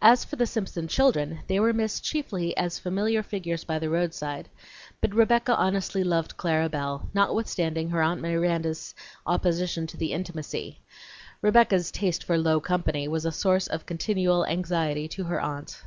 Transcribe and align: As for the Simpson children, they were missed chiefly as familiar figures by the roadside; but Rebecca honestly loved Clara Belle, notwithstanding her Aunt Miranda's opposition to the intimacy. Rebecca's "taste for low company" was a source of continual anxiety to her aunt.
As 0.00 0.24
for 0.24 0.36
the 0.36 0.46
Simpson 0.46 0.88
children, 0.88 1.40
they 1.46 1.60
were 1.60 1.74
missed 1.74 2.02
chiefly 2.02 2.56
as 2.56 2.78
familiar 2.78 3.22
figures 3.22 3.64
by 3.64 3.78
the 3.78 3.90
roadside; 3.90 4.48
but 5.02 5.14
Rebecca 5.14 5.54
honestly 5.54 6.02
loved 6.02 6.38
Clara 6.38 6.70
Belle, 6.70 7.10
notwithstanding 7.12 7.90
her 7.90 8.00
Aunt 8.02 8.22
Miranda's 8.22 8.94
opposition 9.26 9.86
to 9.88 9.98
the 9.98 10.14
intimacy. 10.14 10.80
Rebecca's 11.42 11.90
"taste 11.90 12.24
for 12.24 12.38
low 12.38 12.60
company" 12.60 13.08
was 13.08 13.26
a 13.26 13.30
source 13.30 13.66
of 13.66 13.84
continual 13.84 14.46
anxiety 14.46 15.06
to 15.08 15.24
her 15.24 15.38
aunt. 15.38 15.82